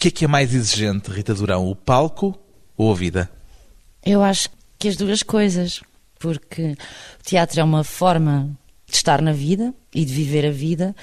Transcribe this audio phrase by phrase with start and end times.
[0.00, 2.34] que é que é mais exigente, Rita Durão, o palco
[2.74, 3.30] ou a vida?
[4.02, 5.82] Eu acho que as duas coisas,
[6.18, 8.50] porque o teatro é uma forma
[8.86, 10.96] de estar na vida e de viver a vida,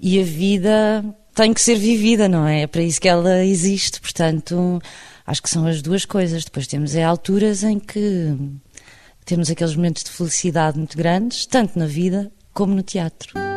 [0.00, 2.62] e a vida tem que ser vivida, não é?
[2.62, 4.80] É para isso que ela existe, portanto,
[5.26, 6.46] acho que são as duas coisas.
[6.46, 8.34] Depois temos é alturas em que
[9.26, 13.53] temos aqueles momentos de felicidade muito grandes, tanto na vida como no teatro.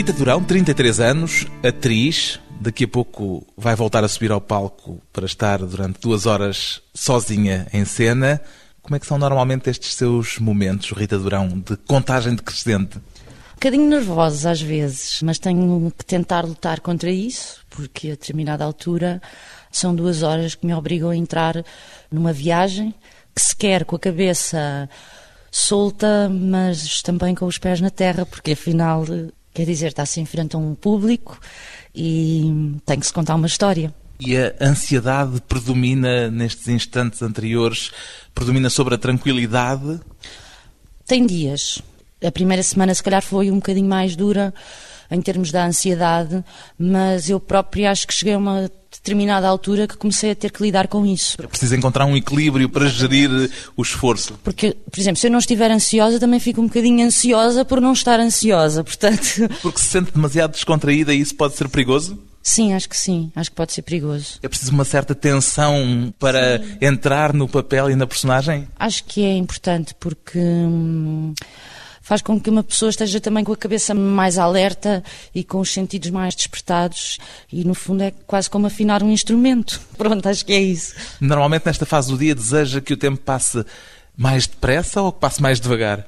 [0.00, 5.26] Rita Durão, 33 anos, atriz, daqui a pouco vai voltar a subir ao palco para
[5.26, 8.40] estar durante duas horas sozinha em cena.
[8.80, 12.96] Como é que são normalmente estes seus momentos, Rita Durão, de contagem decrescente?
[12.96, 18.64] Um bocadinho nervosos às vezes, mas tenho que tentar lutar contra isso, porque a determinada
[18.64, 19.20] altura
[19.70, 21.62] são duas horas que me obrigam a entrar
[22.10, 22.94] numa viagem
[23.34, 24.88] que se quer com a cabeça
[25.50, 29.04] solta, mas também com os pés na terra, porque afinal
[29.52, 31.38] Quer dizer, está-se em frente a um público
[31.94, 33.92] e tem que se contar uma história.
[34.20, 37.90] E a ansiedade predomina nestes instantes anteriores,
[38.34, 39.98] predomina sobre a tranquilidade?
[41.06, 41.82] Tem dias.
[42.22, 44.52] A primeira semana, se calhar, foi um bocadinho mais dura
[45.10, 46.44] em termos da ansiedade,
[46.78, 50.62] mas eu própria acho que cheguei a uma determinada altura que comecei a ter que
[50.62, 51.36] lidar com isso.
[51.40, 53.30] É preciso encontrar um equilíbrio para gerir
[53.76, 54.38] o esforço.
[54.42, 57.92] Porque, por exemplo, se eu não estiver ansiosa, também fico um bocadinho ansiosa por não
[57.92, 59.48] estar ansiosa, portanto...
[59.62, 62.18] Porque se sente demasiado descontraída e isso pode ser perigoso?
[62.42, 63.30] Sim, acho que sim.
[63.36, 64.38] Acho que pode ser perigoso.
[64.42, 66.78] É preciso uma certa tensão para sim.
[66.80, 68.66] entrar no papel e na personagem?
[68.78, 70.38] Acho que é importante porque...
[70.38, 71.34] Hum,
[72.00, 75.02] faz com que uma pessoa esteja também com a cabeça mais alerta
[75.34, 77.18] e com os sentidos mais despertados
[77.52, 79.80] e no fundo é quase como afinar um instrumento.
[79.96, 80.94] Pronto, acho que é isso.
[81.20, 83.64] Normalmente nesta fase do dia deseja que o tempo passe
[84.16, 86.06] mais depressa ou que passe mais devagar?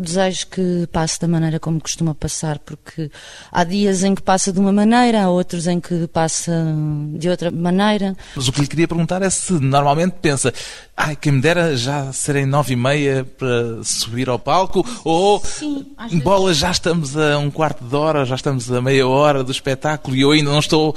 [0.00, 3.10] Desejo que passe da maneira como costuma passar, porque
[3.52, 6.52] há dias em que passa de uma maneira, há outros em que passa
[7.14, 8.16] de outra maneira.
[8.34, 10.52] Mas o que lhe queria perguntar é se normalmente pensa,
[10.96, 15.86] ai, quem me dera já serem nove e meia para subir ao palco, ou Sim,
[16.22, 16.58] bola, vezes...
[16.58, 20.22] já estamos a um quarto de hora, já estamos a meia hora do espetáculo e
[20.22, 20.94] eu ainda não estou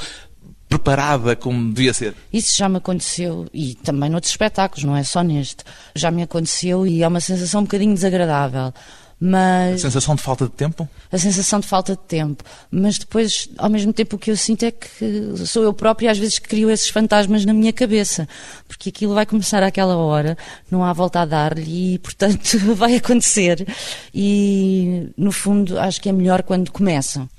[0.73, 2.15] preparada como devia ser?
[2.31, 5.63] Isso já me aconteceu e também noutros espetáculos, não é só neste.
[5.95, 8.73] Já me aconteceu e é uma sensação um bocadinho desagradável.
[9.19, 9.75] Mas...
[9.75, 10.89] A sensação de falta de tempo?
[11.11, 12.43] A sensação de falta de tempo.
[12.69, 16.17] Mas depois, ao mesmo tempo, o que eu sinto é que sou eu própria às
[16.17, 18.27] vezes que crio esses fantasmas na minha cabeça.
[18.67, 20.37] Porque aquilo vai começar àquela hora,
[20.69, 23.65] não há volta a dar-lhe e, portanto, vai acontecer.
[24.13, 27.29] E, no fundo, acho que é melhor quando começa.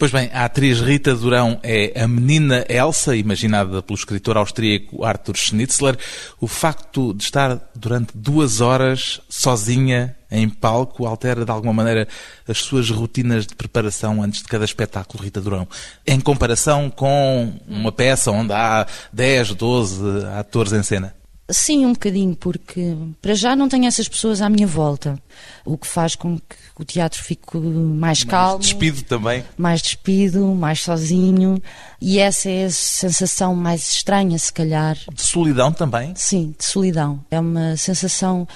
[0.00, 5.36] Pois bem, a atriz Rita Durão é a menina Elsa, imaginada pelo escritor austríaco Arthur
[5.36, 5.98] Schnitzler.
[6.40, 12.08] O facto de estar durante duas horas sozinha em palco altera de alguma maneira
[12.48, 15.68] as suas rotinas de preparação antes de cada espetáculo, Rita Durão.
[16.06, 21.19] Em comparação com uma peça onde há 10, 12 atores em cena.
[21.50, 25.18] Sim, um bocadinho, porque para já não tenho essas pessoas à minha volta,
[25.64, 28.58] o que faz com que o teatro fique mais calmo.
[28.58, 29.44] Mais despido também.
[29.56, 31.60] Mais despido, mais sozinho,
[32.00, 34.96] e essa é a sensação mais estranha, se calhar.
[35.12, 36.12] De solidão também?
[36.16, 37.24] Sim, de solidão.
[37.30, 38.46] É uma sensação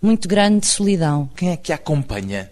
[0.00, 1.28] muito grande de solidão.
[1.36, 2.50] Quem é que a acompanha?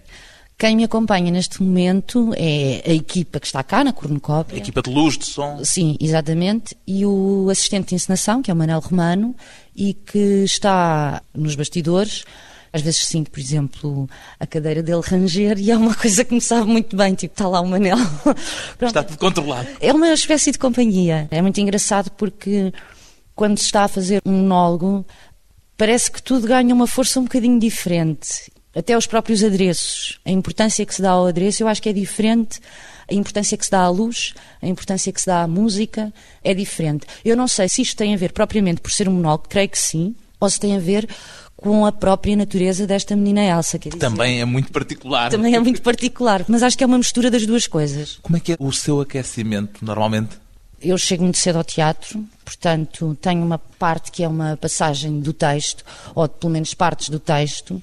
[0.59, 4.57] Quem me acompanha neste momento é a equipa que está cá na Cornucópia.
[4.57, 5.63] A equipa de luz, de som.
[5.63, 6.75] Sim, exatamente.
[6.87, 9.37] E o assistente de encenação, que é o Manel Romano,
[9.77, 12.25] e que está nos bastidores.
[12.73, 14.09] Às vezes sinto, por exemplo,
[14.41, 17.47] a cadeira dele ranger e é uma coisa que me sabe muito bem, tipo, está
[17.47, 17.99] lá o Manel.
[18.81, 19.69] está tudo controlado.
[19.79, 21.29] É uma espécie de companhia.
[21.31, 22.73] É muito engraçado porque
[23.35, 25.05] quando se está a fazer um monólogo,
[25.77, 30.85] parece que tudo ganha uma força um bocadinho diferente até os próprios adereços, a importância
[30.85, 32.61] que se dá ao adereço, eu acho que é diferente.
[33.09, 36.13] A importância que se dá à luz, a importância que se dá à música,
[36.43, 37.07] é diferente.
[37.25, 39.79] Eu não sei se isto tem a ver propriamente por ser um monólogo, creio que
[39.79, 41.09] sim, ou se tem a ver
[41.57, 43.79] com a própria natureza desta menina Elsa.
[43.79, 45.31] Que também é muito particular.
[45.31, 48.19] Também é muito particular, mas acho que é uma mistura das duas coisas.
[48.21, 50.37] Como é que é o seu aquecimento, normalmente?
[50.83, 55.33] Eu chego muito cedo ao teatro, portanto, tenho uma parte que é uma passagem do
[55.33, 55.83] texto,
[56.15, 57.83] ou pelo menos partes do texto,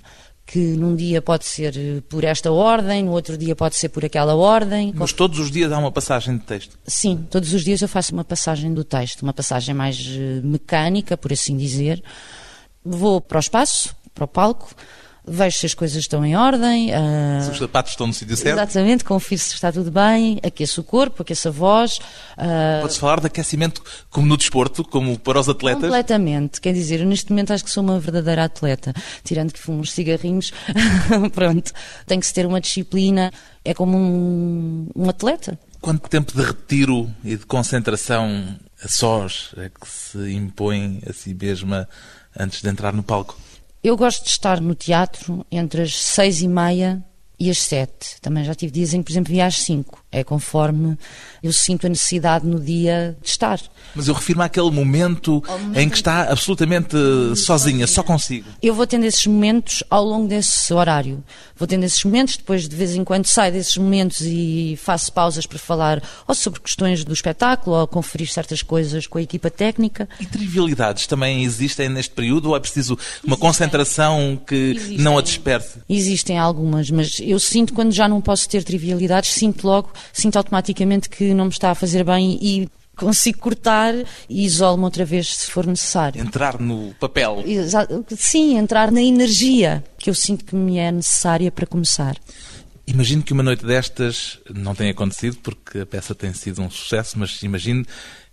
[0.53, 4.35] que num dia pode ser por esta ordem, no outro dia pode ser por aquela
[4.35, 4.93] ordem.
[4.95, 6.77] Mas todos os dias há uma passagem de texto?
[6.85, 11.17] Sim, todos os dias eu faço uma passagem do texto, uma passagem mais eh, mecânica,
[11.17, 12.03] por assim dizer.
[12.85, 14.69] Vou para o espaço, para o palco,
[15.25, 16.91] vejo se as coisas estão em ordem.
[16.91, 17.43] Uh...
[17.43, 18.57] Se os sapatos estão no sítio certo.
[18.57, 21.97] Exatamente, confiro se está tudo bem, aqueço o corpo, aqueço a voz.
[22.37, 22.81] Uh...
[22.81, 25.83] Pode-se falar de aquecimento como no desporto, como para os atletas?
[25.83, 26.59] Completamente.
[26.59, 28.93] Quer dizer, eu neste momento acho que sou uma verdadeira atleta.
[29.23, 30.51] Tirando que fumo uns cigarrinhos,
[31.33, 31.71] pronto.
[32.05, 33.31] Tem que se ter uma disciplina.
[33.65, 35.57] É como um, um atleta.
[35.79, 41.33] Quanto tempo de retiro e de concentração a sós é que se impõe a si
[41.33, 41.87] mesma
[42.37, 43.37] antes de entrar no palco?
[43.83, 47.03] Eu gosto de estar no teatro entre as seis e meia
[47.37, 48.21] e as sete.
[48.21, 50.02] Também já tive dias em que, por exemplo, via às cinco.
[50.13, 50.97] É conforme
[51.41, 53.59] eu sinto a necessidade no dia de estar.
[53.95, 56.95] Mas eu refiro-me àquele momento, momento em que está absolutamente
[57.35, 58.47] sozinha, sozinha, só consigo.
[58.61, 61.23] Eu vou tendo esses momentos ao longo desse horário.
[61.55, 65.45] Vou tendo esses momentos, depois de vez em quando saio desses momentos e faço pausas
[65.45, 70.07] para falar ou sobre questões do espetáculo ou conferir certas coisas com a equipa técnica.
[70.19, 73.37] E trivialidades também existem neste período ou é preciso uma existem.
[73.37, 74.97] concentração que existem.
[74.97, 75.79] não a disperse?
[75.87, 81.09] Existem algumas, mas eu sinto quando já não posso ter trivialidades, sinto logo sinto automaticamente
[81.09, 83.93] que não me está a fazer bem e consigo cortar
[84.29, 86.21] e isolo-me outra vez se for necessário.
[86.21, 87.43] Entrar no papel.
[88.15, 92.17] Sim, entrar na energia que eu sinto que me é necessária para começar.
[92.85, 97.17] Imagino que uma noite destas não tenha acontecido porque a peça tem sido um sucesso,
[97.17, 97.85] mas imagino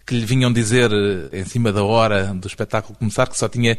[0.05, 3.79] que lhe vinham dizer eh, em cima da hora do espetáculo começar que só tinha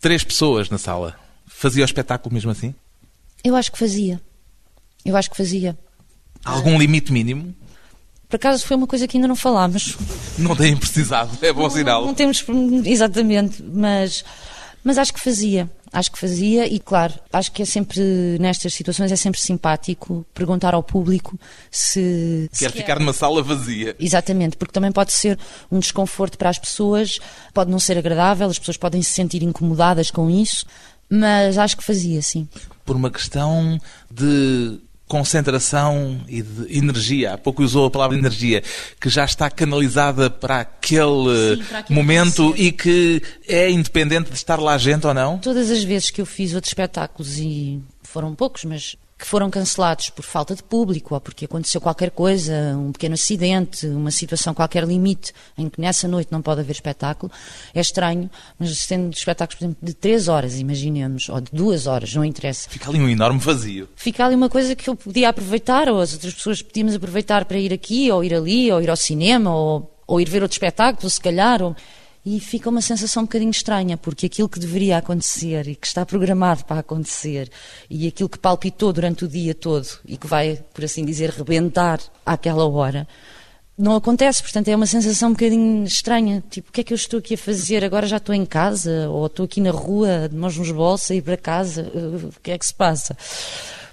[0.00, 1.16] três pessoas na sala.
[1.46, 2.74] Fazia o espetáculo mesmo assim?
[3.42, 4.20] Eu acho que fazia.
[5.04, 5.76] Eu acho que fazia.
[6.44, 7.54] Algum limite mínimo?
[8.28, 9.96] Por acaso foi uma coisa que ainda não falámos.
[10.38, 12.00] Não têm precisado, é bom sinal.
[12.00, 12.44] Não, não temos,
[12.84, 14.24] exatamente, mas,
[14.82, 15.70] mas acho que fazia.
[15.92, 18.02] Acho que fazia e, claro, acho que é sempre,
[18.40, 21.38] nestas situações, é sempre simpático perguntar ao público
[21.70, 22.50] se.
[22.58, 22.98] Quer se ficar quer.
[22.98, 23.94] numa sala vazia.
[24.00, 25.38] Exatamente, porque também pode ser
[25.70, 27.20] um desconforto para as pessoas,
[27.52, 30.66] pode não ser agradável, as pessoas podem se sentir incomodadas com isso,
[31.08, 32.48] mas acho que fazia, sim.
[32.84, 33.80] Por uma questão
[34.10, 37.34] de concentração e de energia.
[37.34, 38.62] Há pouco usou a palavra energia,
[39.00, 44.36] que já está canalizada para aquele, Sim, para aquele momento e que é independente de
[44.36, 45.38] estar lá gente ou não?
[45.38, 50.10] Todas as vezes que eu fiz outros espetáculos, e foram poucos, mas que foram cancelados
[50.10, 54.84] por falta de público ou porque aconteceu qualquer coisa, um pequeno acidente, uma situação qualquer
[54.84, 57.32] limite em que nessa noite não pode haver espetáculo,
[57.74, 62.14] é estranho, mas sendo espetáculos, por exemplo, de três horas, imaginemos, ou de duas horas,
[62.14, 62.68] não interessa.
[62.68, 63.88] Fica ali um enorme vazio.
[63.96, 67.56] Fica ali uma coisa que eu podia aproveitar, ou as outras pessoas podíamos aproveitar para
[67.56, 71.08] ir aqui, ou ir ali, ou ir ao cinema, ou, ou ir ver outro espetáculo,
[71.08, 71.74] se calhar, ou
[72.24, 76.06] e fica uma sensação um bocadinho estranha, porque aquilo que deveria acontecer e que está
[76.06, 77.50] programado para acontecer
[77.90, 82.00] e aquilo que palpitou durante o dia todo e que vai, por assim dizer, rebentar
[82.24, 83.06] àquela hora,
[83.76, 84.42] não acontece.
[84.42, 86.42] Portanto, é uma sensação um bocadinho estranha.
[86.48, 87.84] Tipo, o que é que eu estou aqui a fazer?
[87.84, 91.14] Agora já estou em casa ou estou aqui na rua, de mãos nos bolsos, a
[91.14, 91.82] ir para casa.
[91.82, 93.16] O que é que se passa?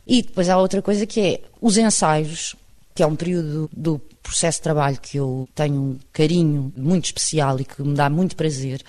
[0.08, 2.56] E depois há outra coisa que é os ensaios,
[2.94, 7.60] que é um período do processo de trabalho que eu tenho um carinho muito especial
[7.60, 8.82] e que me dá muito prazer,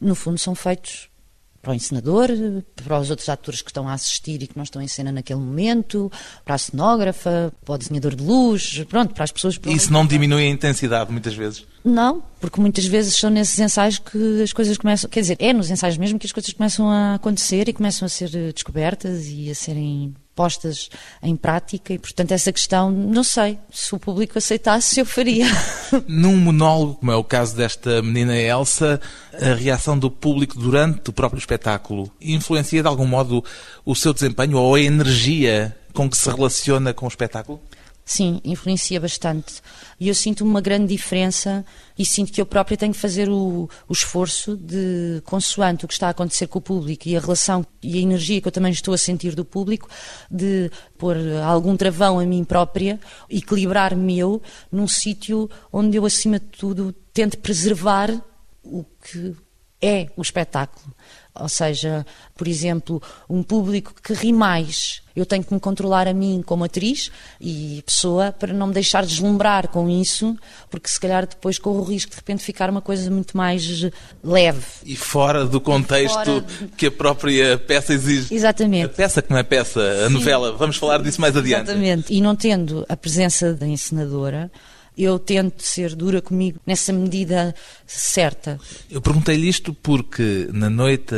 [0.00, 1.08] no fundo são feitos
[1.66, 2.28] para o encenador,
[2.84, 5.40] para os outros atores que estão a assistir e que não estão em cena naquele
[5.40, 6.10] momento,
[6.44, 9.58] para a cenógrafa, para o desenhador de luz, pronto, para as pessoas.
[9.66, 11.66] E isso não diminui a intensidade muitas vezes?
[11.84, 15.68] Não, porque muitas vezes são nesses ensaios que as coisas começam, quer dizer, é nos
[15.68, 19.54] ensaios mesmo que as coisas começam a acontecer e começam a ser descobertas e a
[19.54, 20.90] serem postas
[21.22, 25.46] em prática e, portanto, essa questão, não sei, se o público aceitasse, eu faria.
[26.06, 29.00] Num monólogo, como é o caso desta menina Elsa,
[29.32, 33.42] a reação do público durante o próprio espetáculo influencia de algum modo
[33.84, 37.60] o seu desempenho ou a energia com que se relaciona com o espetáculo?
[38.08, 39.60] Sim, influencia bastante.
[39.98, 41.66] E eu sinto uma grande diferença
[41.98, 45.94] e sinto que eu própria tenho que fazer o, o, esforço de, consoante o que
[45.94, 48.70] está a acontecer com o público e a relação e a energia que eu também
[48.70, 49.88] estou a sentir do público,
[50.30, 56.46] de pôr algum travão a mim própria, equilibrar-me eu num sítio onde eu, acima de
[56.46, 58.12] tudo, tento preservar
[58.62, 59.34] o que
[59.82, 60.94] é o espetáculo.
[61.40, 65.02] Ou seja, por exemplo, um público que ri mais.
[65.14, 69.04] Eu tenho que me controlar a mim como atriz e pessoa para não me deixar
[69.04, 70.36] deslumbrar com isso,
[70.68, 73.88] porque se calhar depois corro o risco de repente ficar uma coisa muito mais
[74.22, 74.62] leve.
[74.84, 76.68] E fora do contexto fora de...
[76.76, 78.34] que a própria peça exige.
[78.34, 78.84] Exatamente.
[78.84, 80.14] A peça que não é peça, a Sim.
[80.14, 80.52] novela.
[80.52, 81.70] Vamos falar disso mais adiante.
[81.70, 82.12] Exatamente.
[82.12, 84.50] E não tendo a presença da encenadora,
[84.96, 87.54] eu tento ser dura comigo nessa medida
[87.86, 88.58] certa.
[88.90, 91.14] Eu perguntei-lhe isto porque na noite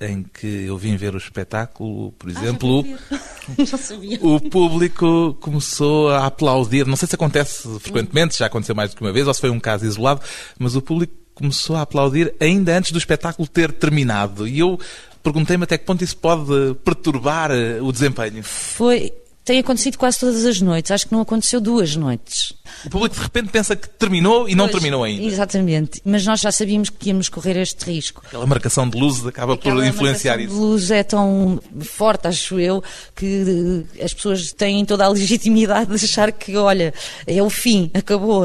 [0.00, 3.18] em que eu vim ver o espetáculo, por exemplo, ah,
[4.20, 6.86] o público começou a aplaudir.
[6.86, 9.50] Não sei se acontece frequentemente, já aconteceu mais do que uma vez, ou se foi
[9.50, 10.20] um caso isolado,
[10.58, 14.46] mas o público começou a aplaudir ainda antes do espetáculo ter terminado.
[14.46, 14.78] E eu
[15.22, 18.42] perguntei-me até que ponto isso pode perturbar eh, o desempenho.
[18.42, 19.12] Foi
[19.44, 20.90] tem acontecido quase todas as noites.
[20.90, 22.52] Acho que não aconteceu duas noites.
[22.84, 25.24] O público de repente pensa que terminou e não pois, terminou ainda.
[25.24, 26.00] Exatamente.
[26.04, 28.22] Mas nós já sabíamos que íamos correr este risco.
[28.24, 30.52] Aquela marcação de luz acaba Aquela por influenciar isso.
[30.52, 32.82] A marcação de luz é tão forte, acho eu,
[33.16, 36.94] que as pessoas têm toda a legitimidade de achar que, olha,
[37.26, 38.44] é o fim, acabou.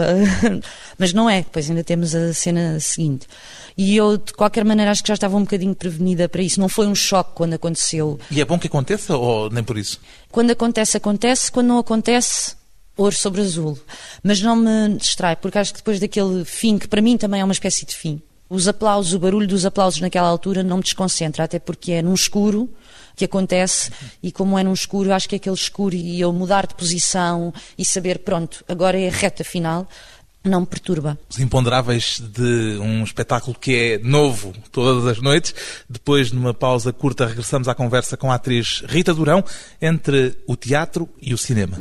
[0.98, 1.42] Mas não é.
[1.42, 3.27] Depois ainda temos a cena seguinte.
[3.77, 6.60] E eu, de qualquer maneira, acho que já estava um bocadinho prevenida para isso.
[6.60, 8.19] Não foi um choque quando aconteceu.
[8.31, 10.00] E é bom que aconteça ou nem por isso?
[10.31, 11.51] Quando acontece, acontece.
[11.51, 12.55] Quando não acontece,
[12.98, 13.77] ouro sobre azul.
[14.24, 17.43] Mas não me distrai, porque acho que depois daquele fim, que para mim também é
[17.43, 18.19] uma espécie de fim,
[18.50, 22.13] os aplausos, o barulho dos aplausos naquela altura não me desconcentra, até porque é num
[22.13, 22.69] escuro
[23.15, 23.91] que acontece
[24.22, 27.84] e como é num escuro, acho que aquele escuro e eu mudar de posição e
[27.84, 29.88] saber, pronto, agora é a reta final,
[30.44, 31.17] não me perturba.
[31.29, 35.53] Os imponderáveis de um espetáculo que é novo todas as noites.
[35.89, 39.44] Depois, numa pausa curta, regressamos à conversa com a atriz Rita Durão
[39.82, 41.77] entre o teatro e o cinema.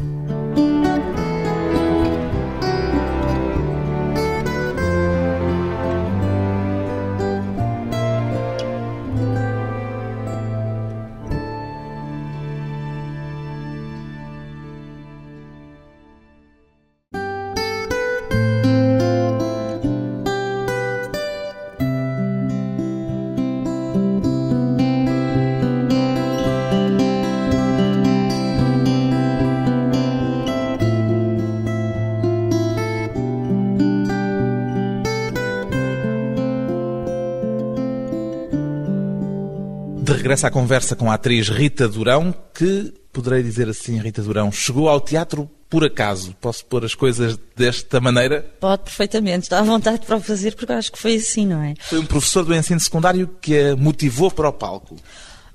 [40.44, 45.00] À conversa com a atriz Rita Durão, que, poderei dizer assim, Rita Durão, chegou ao
[45.00, 46.36] teatro por acaso.
[46.40, 48.42] Posso pôr as coisas desta maneira?
[48.60, 49.44] Pode, perfeitamente.
[49.44, 51.74] Está à vontade para o fazer, porque acho que foi assim, não é?
[51.80, 54.96] Foi um professor do ensino secundário que a motivou para o palco.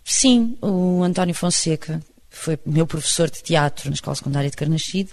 [0.04, 2.02] Sim, o António Fonseca,
[2.34, 5.10] foi meu professor de teatro na Escola Secundária de Carnaxide.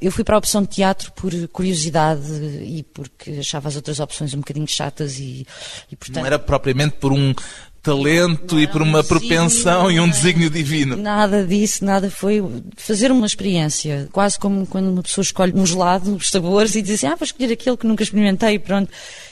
[0.00, 4.32] Eu fui para a opção de teatro por curiosidade e porque achava as outras opções
[4.34, 5.46] um bocadinho chatas e,
[5.90, 6.20] e portanto...
[6.20, 7.34] Não era propriamente por um
[7.82, 10.96] talento e por uma propensão e um desígnio divino.
[10.96, 12.42] Nada disso, nada foi
[12.76, 16.94] fazer uma experiência, quase como quando uma pessoa escolhe um gelado, os sabores e diz
[16.94, 18.90] assim, ah, vou escolher aquele que nunca experimentei, pronto,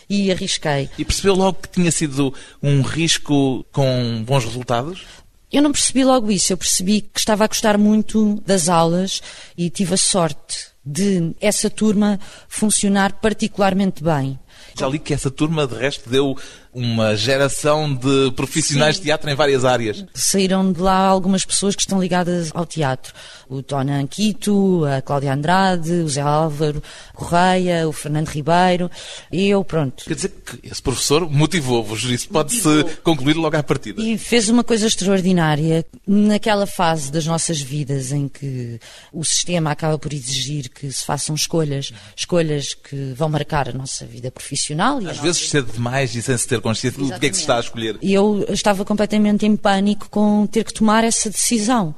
[0.09, 0.89] e arrisquei.
[0.99, 5.05] E percebeu logo que tinha sido um risco com bons resultados?
[5.51, 9.23] Eu não percebi logo isso, eu percebi que estava a gostar muito das aulas
[9.57, 14.39] e tive a sorte de essa turma funcionar particularmente bem.
[14.79, 16.37] Já li que essa turma, de resto, deu
[16.73, 19.03] uma geração de profissionais Sim.
[19.03, 20.05] de teatro em várias áreas.
[20.15, 23.15] Saíram de lá algumas pessoas que estão ligadas ao teatro.
[23.49, 26.83] O Tony Anquito, a Cláudia Andrade, o Zé Álvaro
[27.15, 28.91] Correia, o Fernando Ribeiro,
[29.33, 30.05] e eu, pronto.
[30.05, 34.03] Quer dizer que esse professor motivou-vos, isso pode-se concluir logo à partida.
[34.03, 35.85] E fez uma coisa extraordinária.
[36.07, 38.79] Naquela fase das nossas vidas em que
[39.13, 44.05] o sistema acaba por exigir que se façam escolhas, escolhas que vão marcar a nossa
[44.05, 44.99] vida profissional.
[44.99, 45.51] Às vezes nossa...
[45.51, 47.99] cedo demais e sem se ter consciência do que é que se está a escolher.
[48.01, 51.95] E eu estava completamente em pânico com ter que tomar essa decisão,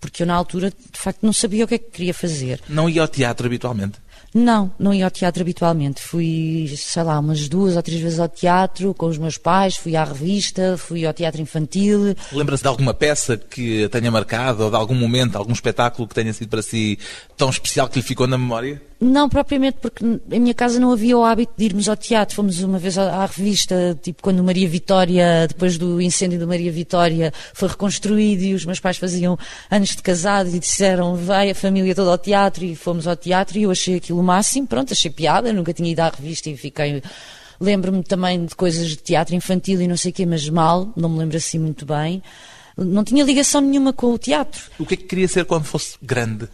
[0.00, 2.60] porque eu na altura de facto não sabia o que é que queria fazer.
[2.68, 4.03] Não ia ao teatro habitualmente?
[4.34, 6.02] Não, não ia ao teatro habitualmente.
[6.02, 9.94] Fui, sei lá, umas duas ou três vezes ao teatro com os meus pais, fui
[9.94, 12.16] à revista, fui ao teatro infantil.
[12.32, 16.32] Lembra-se de alguma peça que tenha marcado ou de algum momento, algum espetáculo que tenha
[16.32, 16.98] sido para si
[17.36, 18.82] tão especial que lhe ficou na memória?
[19.00, 22.34] Não propriamente, porque em minha casa não havia o hábito de irmos ao teatro.
[22.34, 27.32] Fomos uma vez à, revista, tipo quando Maria Vitória, depois do incêndio de Maria Vitória,
[27.52, 29.38] foi reconstruído e os meus pais faziam
[29.70, 33.58] anos de casados e disseram vai a família toda ao teatro e fomos ao teatro
[33.58, 34.66] e eu achei aquilo máximo.
[34.66, 37.02] Pronto, achei piada, nunca tinha ido à revista e fiquei.
[37.60, 41.08] Lembro-me também de coisas de teatro infantil e não sei o quê, mas mal, não
[41.08, 42.22] me lembro assim muito bem.
[42.76, 44.62] Não tinha ligação nenhuma com o teatro.
[44.78, 46.48] O que é que queria ser quando fosse grande?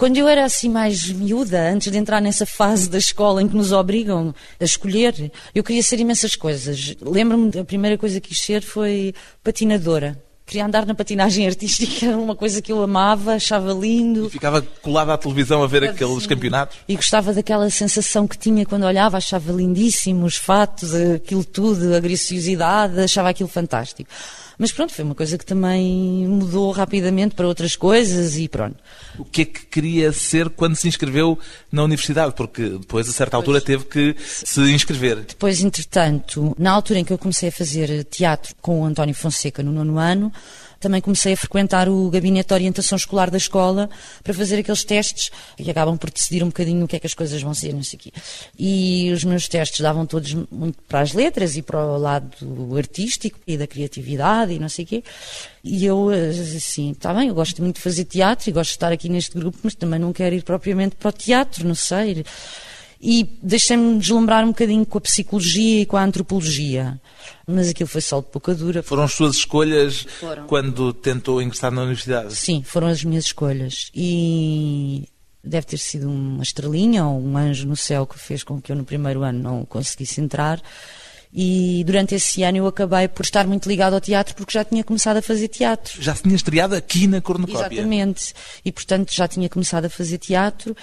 [0.00, 3.54] Quando eu era assim mais miúda, antes de entrar nessa fase da escola em que
[3.54, 6.96] nos obrigam a escolher, eu queria ser imensas coisas.
[7.02, 9.14] Lembro-me, a primeira coisa que quis ser foi
[9.44, 10.18] patinadora.
[10.50, 14.26] Queria andar na patinagem artística, era uma coisa que eu amava, achava lindo.
[14.26, 16.76] E ficava colada à televisão a ver aqueles campeonatos?
[16.88, 22.00] E gostava daquela sensação que tinha quando olhava, achava lindíssimo os fatos, aquilo tudo, a
[22.00, 24.10] graciosidade, achava aquilo fantástico.
[24.60, 28.76] Mas pronto, foi uma coisa que também mudou rapidamente para outras coisas e pronto.
[29.18, 31.38] O que é que queria ser quando se inscreveu
[31.72, 32.34] na universidade?
[32.34, 35.16] Porque depois, a certa altura, teve que se inscrever.
[35.20, 39.62] Depois, entretanto, na altura em que eu comecei a fazer teatro com o António Fonseca
[39.62, 40.30] no nono ano,
[40.80, 43.88] também comecei a frequentar o gabinete de orientação escolar da escola
[44.24, 47.12] para fazer aqueles testes e acabam por decidir um bocadinho o que é que as
[47.12, 48.12] coisas vão ser, não sei quê.
[48.58, 53.38] E os meus testes davam todos muito para as letras e para o lado artístico
[53.46, 55.04] e da criatividade e não sei o quê.
[55.62, 58.90] E eu, assim, está bem, eu gosto muito de fazer teatro e gosto de estar
[58.90, 62.24] aqui neste grupo, mas também não quero ir propriamente para o teatro, não sei.
[63.00, 67.00] E deixei-me deslumbrar um bocadinho com a psicologia e com a antropologia.
[67.46, 68.82] Mas aquilo foi só de pouca dura.
[68.82, 70.46] Foram as suas escolhas foram.
[70.46, 72.36] quando tentou ingressar na universidade?
[72.36, 73.90] Sim, foram as minhas escolhas.
[73.94, 75.08] E
[75.42, 78.76] deve ter sido uma estrelinha ou um anjo no céu que fez com que eu
[78.76, 80.60] no primeiro ano não conseguisse entrar.
[81.32, 84.82] E durante esse ano eu acabei por estar muito ligado ao teatro porque já tinha
[84.82, 86.02] começado a fazer teatro.
[86.02, 87.66] Já se tinha estreado aqui na Cornucópia?
[87.66, 88.34] Exatamente.
[88.64, 90.76] E portanto já tinha começado a fazer teatro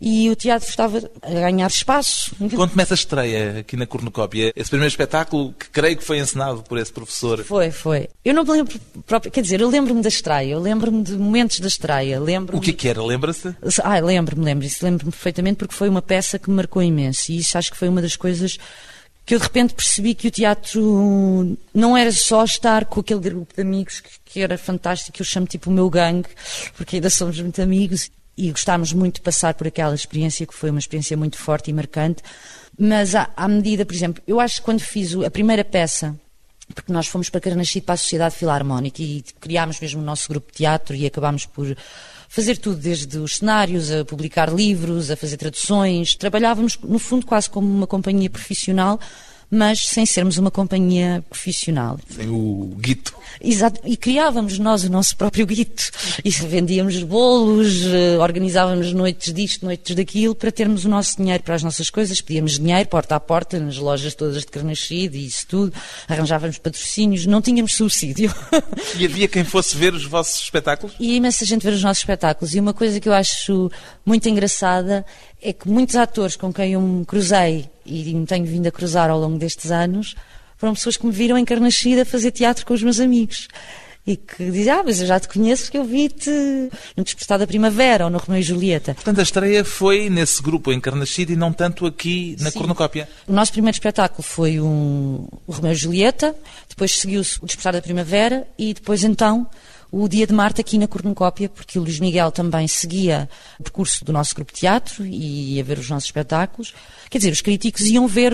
[0.00, 2.34] e o teatro estava a ganhar espaço.
[2.54, 6.78] Conte-me essa estreia aqui na Cornucópia, esse primeiro espetáculo que creio que foi encenado por
[6.78, 7.42] esse professor.
[7.42, 8.08] Foi, foi.
[8.24, 11.58] Eu não me lembro próprio, quer dizer, eu lembro-me da estreia, eu lembro-me de momentos
[11.58, 13.52] da estreia, lembro O que é que era, lembra-se?
[13.82, 17.38] Ah, lembro-me, lembro isso, lembro-me perfeitamente porque foi uma peça que me marcou imenso e
[17.38, 18.58] isso acho que foi uma das coisas
[19.28, 23.54] que eu de repente percebi que o teatro não era só estar com aquele grupo
[23.54, 26.30] de amigos que, que era fantástico, eu chamo tipo o meu gangue,
[26.74, 30.70] porque ainda somos muito amigos, e gostámos muito de passar por aquela experiência, que foi
[30.70, 32.22] uma experiência muito forte e marcante.
[32.78, 36.18] Mas à, à medida, por exemplo, eu acho que quando fiz a primeira peça,
[36.74, 40.50] porque nós fomos para Carnachide para a Sociedade Filarmónica e criámos mesmo o nosso grupo
[40.50, 41.76] de teatro e acabámos por
[42.28, 46.14] fazer tudo, desde os cenários, a publicar livros, a fazer traduções.
[46.14, 49.00] Trabalhávamos, no fundo, quase como uma companhia profissional,
[49.50, 51.98] mas sem sermos uma companhia profissional.
[52.08, 53.14] Sem o guito.
[53.40, 55.90] Exato, e criávamos nós o nosso próprio guito.
[56.24, 61.54] E vendíamos bolos, eh, organizávamos noites disto, noites daquilo, para termos o nosso dinheiro para
[61.54, 62.20] as nossas coisas.
[62.20, 65.72] Pedíamos dinheiro porta a porta, nas lojas todas de Carnachide e isso tudo.
[66.06, 68.34] Arranjávamos patrocínios, não tínhamos subsídio.
[68.98, 70.94] E havia quem fosse ver os vossos espetáculos?
[70.98, 72.54] E imensa gente ver os nossos espetáculos.
[72.54, 73.70] E uma coisa que eu acho
[74.04, 75.06] muito engraçada
[75.40, 79.10] é que muitos atores com quem eu me cruzei e me tenho vindo a cruzar
[79.10, 80.14] ao longo destes anos
[80.58, 83.48] foram pessoas que me viram em Carnachida fazer teatro com os meus amigos
[84.08, 86.30] e que dizem, ah, mas eu já te conheço porque eu vi-te
[86.96, 88.94] no Despertar da Primavera ou no Romeu e Julieta.
[88.94, 92.58] Portanto, a estreia foi nesse grupo em Carnachide e não tanto aqui na Sim.
[92.58, 93.06] Cornucópia.
[93.26, 96.34] O nosso primeiro espetáculo foi um, o Romeu e Julieta,
[96.66, 99.46] depois seguiu-se o Despertar da Primavera e depois então
[99.90, 104.04] o Dia de Marte aqui na Cornucópia, porque o Luís Miguel também seguia o percurso
[104.04, 106.74] do nosso grupo de teatro e ia ver os nossos espetáculos.
[107.10, 108.32] Quer dizer, os críticos iam ver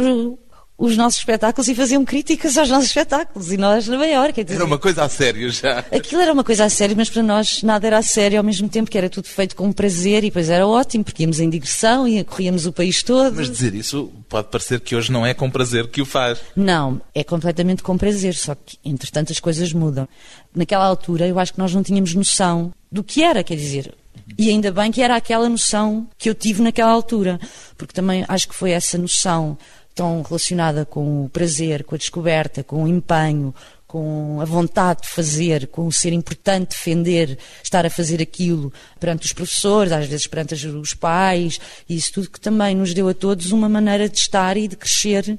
[0.77, 4.33] os nossos espetáculos e faziam críticas aos nossos espetáculos e nós na maior.
[4.33, 5.79] Quer dizer, era uma coisa a sério já.
[5.91, 8.69] Aquilo era uma coisa a sério, mas para nós nada era a sério ao mesmo
[8.69, 12.09] tempo que era tudo feito com prazer e depois era ótimo porque íamos em digressão
[12.09, 13.37] e corríamos o país todo.
[13.37, 16.41] Mas dizer isso pode parecer que hoje não é com prazer que o faz.
[16.57, 20.09] Não, é completamente com prazer, só que entretanto as coisas mudam.
[20.55, 23.95] Naquela altura eu acho que nós não tínhamos noção do que era, quer dizer,
[24.39, 27.39] e ainda bem que era aquela noção que eu tive naquela altura,
[27.77, 29.57] porque também acho que foi essa noção
[29.95, 33.55] tão relacionada com o prazer, com a descoberta, com o empenho,
[33.87, 39.27] com a vontade de fazer, com o ser importante defender, estar a fazer aquilo perante
[39.27, 43.15] os professores, às vezes perante os pais, e isso tudo que também nos deu a
[43.15, 45.39] todos uma maneira de estar e de crescer,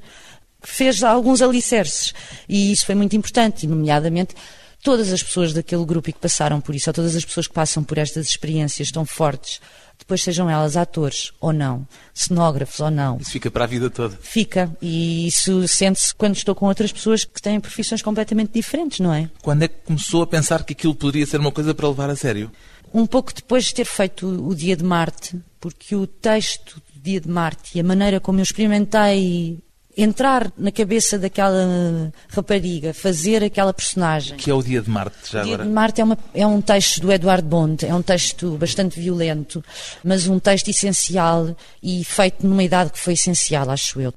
[0.63, 2.13] fez alguns alicerces.
[2.47, 4.33] E isso foi muito importante, nomeadamente
[4.81, 7.53] todas as pessoas daquele grupo e que passaram por isso, ou todas as pessoas que
[7.53, 9.59] passam por estas experiências tão fortes,
[9.97, 13.17] depois sejam elas atores ou não, cenógrafos ou não.
[13.17, 14.17] Isso fica para a vida toda.
[14.21, 19.13] Fica, e isso sente-se quando estou com outras pessoas que têm profissões completamente diferentes, não
[19.13, 19.29] é?
[19.41, 22.15] Quando é que começou a pensar que aquilo poderia ser uma coisa para levar a
[22.15, 22.51] sério?
[22.93, 27.19] Um pouco depois de ter feito o Dia de Marte, porque o texto do Dia
[27.19, 29.59] de Marte e a maneira como eu experimentei
[29.97, 34.37] entrar na cabeça daquela rapariga, fazer aquela personagem.
[34.37, 35.57] Que é o Dia de Marte, já agora?
[35.57, 38.99] Dia de Marte é, uma, é um texto do Eduardo Bond, é um texto bastante
[38.99, 39.63] violento,
[40.03, 44.13] mas um texto essencial e feito numa idade que foi essencial, acho eu.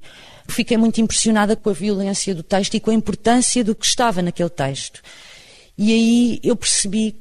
[0.47, 4.21] Fiquei muito impressionada com a violência do texto e com a importância do que estava
[4.21, 5.01] naquele texto.
[5.77, 7.15] E aí eu percebi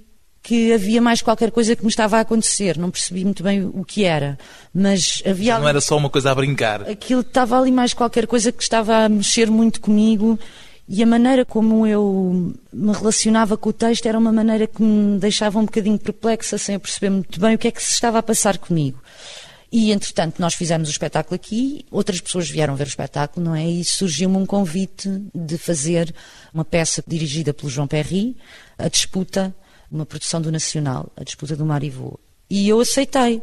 [0.48, 2.78] que havia mais qualquer coisa que me estava a acontecer.
[2.78, 4.38] Não percebi muito bem o que era,
[4.72, 5.58] mas havia.
[5.58, 6.88] Não era só uma coisa a brincar.
[6.88, 10.38] Aquilo estava ali mais qualquer coisa que estava a mexer muito comigo
[10.88, 15.18] e a maneira como eu me relacionava com o texto era uma maneira que me
[15.18, 18.18] deixava um bocadinho perplexa, sem eu perceber muito bem o que é que se estava
[18.18, 18.98] a passar comigo.
[19.70, 23.68] E, entretanto, nós fizemos o espetáculo aqui, outras pessoas vieram ver o espetáculo, não é?
[23.68, 26.14] E surgiu-me um convite de fazer
[26.54, 28.34] uma peça dirigida pelo João Perry,
[28.78, 29.54] a disputa,
[29.90, 32.18] uma produção do Nacional, a disputa do Marivô.
[32.48, 33.42] E eu aceitei.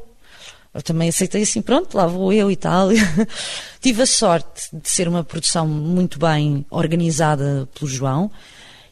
[0.74, 2.90] Eu também aceitei assim, pronto, lá vou eu e tal.
[3.80, 8.30] Tive a sorte de ser uma produção muito bem organizada pelo João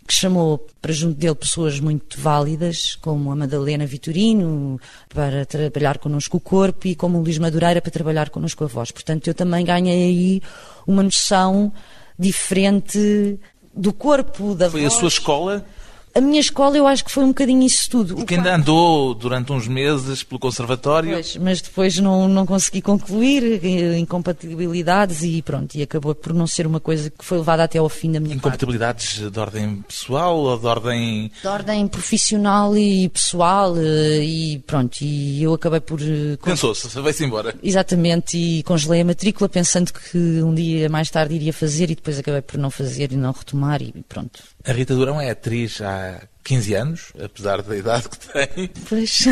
[0.08, 6.38] que chamou para junto dele pessoas muito válidas, como a Madalena Vitorino, para trabalhar connosco
[6.38, 8.92] o corpo, e como o Luís Madureira, para trabalhar connosco a voz.
[8.92, 10.42] Portanto, eu também ganhei aí
[10.86, 11.72] uma noção
[12.20, 13.40] diferente
[13.74, 14.94] do corpo, da Foi voz.
[14.94, 15.66] Foi a sua escola?
[16.16, 18.16] A minha escola eu acho que foi um bocadinho isso tudo.
[18.16, 21.14] Porque ainda andou durante uns meses pelo conservatório.
[21.14, 26.46] Pois, mas depois não, não consegui concluir, eh, incompatibilidades e pronto, e acabou por não
[26.46, 29.32] ser uma coisa que foi levada até ao fim da minha Incompatibilidades parte.
[29.32, 31.32] de ordem pessoal ou de ordem...
[31.42, 36.00] De ordem profissional e pessoal eh, e pronto, e eu acabei por...
[36.00, 37.56] eh, Pensou-se, veio-se embora.
[37.64, 42.20] Exatamente, e congelei a matrícula pensando que um dia mais tarde iria fazer e depois
[42.20, 44.44] acabei por não fazer e não retomar e pronto.
[44.66, 46.03] A Rita Durão é atriz há
[46.44, 48.70] 15 anos, apesar da idade que tem.
[48.90, 49.26] Pois.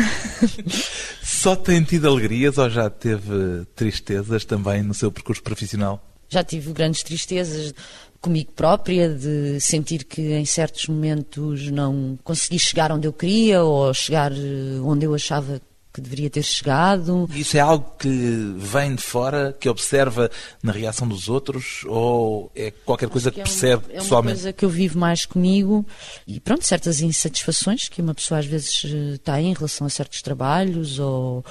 [1.22, 6.02] Só tem tido alegrias ou já teve tristezas também no seu percurso profissional?
[6.28, 7.74] Já tive grandes tristezas
[8.22, 13.92] comigo própria, de sentir que em certos momentos não consegui chegar onde eu queria ou
[13.92, 15.60] chegar eh, onde eu achava
[15.92, 17.28] que deveria ter chegado.
[17.34, 20.30] Isso é algo que vem de fora, que observa
[20.62, 24.32] na reação dos outros ou é qualquer coisa que, que é percebe uma, é pessoalmente?
[24.32, 25.84] É uma coisa que eu vivo mais comigo
[26.26, 30.22] e pronto, certas insatisfações que uma pessoa às vezes eh, tem em relação a certos
[30.22, 31.44] trabalhos ou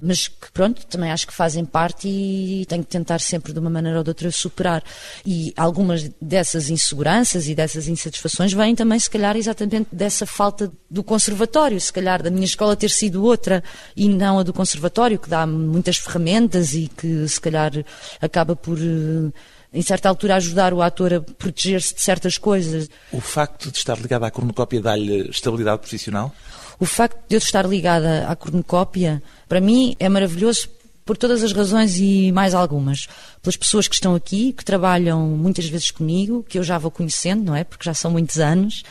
[0.00, 3.70] mas que pronto, também acho que fazem parte e tenho que tentar sempre de uma
[3.70, 4.82] maneira ou de outra superar.
[5.24, 11.02] E algumas dessas inseguranças e dessas insatisfações vêm também, se calhar, exatamente dessa falta do
[11.02, 13.62] conservatório, se calhar da minha escola ter sido outra
[13.96, 17.72] e não a do conservatório, que dá muitas ferramentas e que se calhar
[18.20, 19.32] acaba por eh,
[19.72, 22.88] em certa altura, ajudar o ator a proteger-se de certas coisas.
[23.12, 26.34] O facto de estar ligado à cornucópia dá-lhe estabilidade profissional?
[26.78, 30.68] O facto de eu estar ligada à cornucópia, para mim, é maravilhoso
[31.04, 33.08] por todas as razões e mais algumas.
[33.40, 37.44] Pelas pessoas que estão aqui, que trabalham muitas vezes comigo, que eu já vou conhecendo,
[37.44, 37.62] não é?
[37.62, 38.82] Porque já são muitos anos,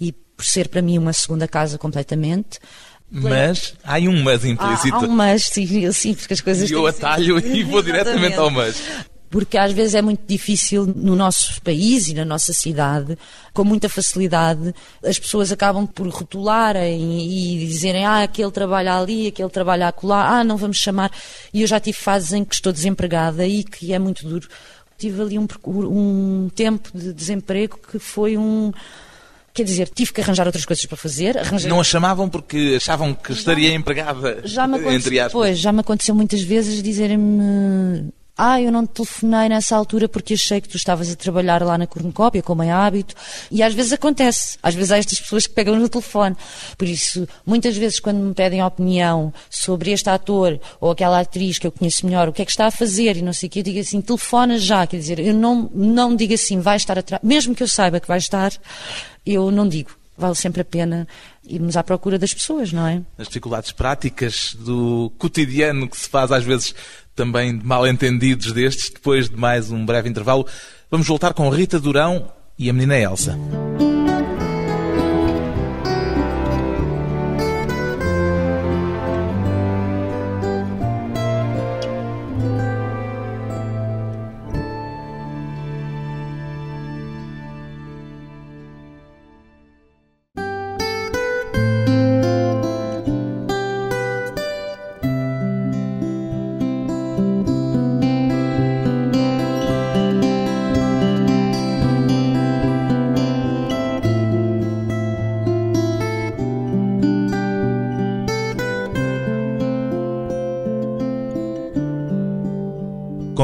[0.00, 2.60] e por ser para mim uma segunda casa completamente.
[3.10, 4.94] Mas há um mas implícito.
[4.94, 6.70] Há, há um mas, sim, sim, porque as coisas.
[6.70, 8.82] E eu atalho e vou diretamente ao mas
[9.34, 13.18] porque às vezes é muito difícil no nosso país e na nossa cidade,
[13.52, 14.72] com muita facilidade,
[15.04, 20.44] as pessoas acabam por rotularem e dizerem ah, aquele trabalha ali, aquele trabalha acolá, ah,
[20.44, 21.10] não vamos chamar.
[21.52, 24.46] E eu já tive fases em que estou desempregada e que é muito duro.
[24.96, 28.70] Tive ali um, um tempo de desemprego que foi um.
[29.52, 31.36] Quer dizer, tive que arranjar outras coisas para fazer.
[31.38, 31.68] Arranjei...
[31.68, 35.32] Não a chamavam porque achavam que estaria já, empregada, já me entre aspas.
[35.32, 40.34] Pois, já me aconteceu muitas vezes dizerem-me ah, eu não te telefonei nessa altura porque
[40.34, 43.14] achei que tu estavas a trabalhar lá na cornucópia, como é hábito.
[43.48, 44.58] E às vezes acontece.
[44.60, 46.36] Às vezes há estas pessoas que pegam no telefone.
[46.76, 51.66] Por isso, muitas vezes quando me pedem opinião sobre este ator ou aquela atriz que
[51.66, 53.60] eu conheço melhor, o que é que está a fazer e não sei o que,
[53.60, 54.84] eu digo assim, telefona já.
[54.84, 57.22] Quer dizer, eu não, não digo assim, vai estar atrás.
[57.22, 58.52] Mesmo que eu saiba que vai estar,
[59.24, 59.92] eu não digo.
[60.16, 61.08] Vale sempre a pena
[61.44, 63.02] irmos à procura das pessoas, não é?
[63.18, 66.74] As dificuldades práticas do cotidiano que se faz às vezes
[67.14, 70.46] também de mal-entendidos destes, depois de mais um breve intervalo.
[70.90, 73.38] Vamos voltar com Rita Durão e a menina Elsa.